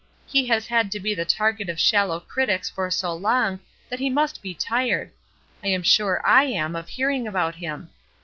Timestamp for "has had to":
0.47-0.99